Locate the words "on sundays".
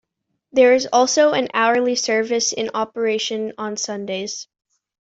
3.59-4.47